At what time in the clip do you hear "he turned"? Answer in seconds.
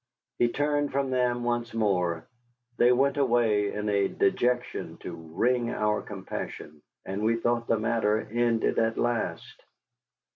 0.39-0.91